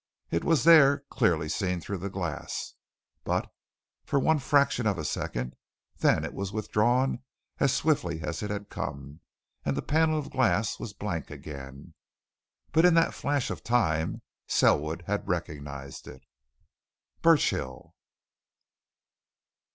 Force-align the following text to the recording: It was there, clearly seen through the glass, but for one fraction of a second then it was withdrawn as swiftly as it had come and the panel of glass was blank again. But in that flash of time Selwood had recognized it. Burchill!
It 0.31 0.43
was 0.43 0.63
there, 0.63 1.01
clearly 1.11 1.47
seen 1.47 1.79
through 1.79 1.99
the 1.99 2.09
glass, 2.09 2.73
but 3.23 3.53
for 4.03 4.17
one 4.17 4.39
fraction 4.39 4.87
of 4.87 4.97
a 4.97 5.05
second 5.05 5.55
then 5.99 6.25
it 6.25 6.33
was 6.33 6.51
withdrawn 6.51 7.19
as 7.59 7.71
swiftly 7.71 8.21
as 8.21 8.41
it 8.41 8.49
had 8.49 8.67
come 8.71 9.19
and 9.63 9.77
the 9.77 9.83
panel 9.83 10.17
of 10.17 10.31
glass 10.31 10.79
was 10.79 10.93
blank 10.93 11.29
again. 11.29 11.93
But 12.71 12.83
in 12.83 12.95
that 12.95 13.13
flash 13.13 13.51
of 13.51 13.63
time 13.63 14.23
Selwood 14.47 15.03
had 15.05 15.27
recognized 15.27 16.07
it. 16.07 16.23
Burchill! 17.21 17.93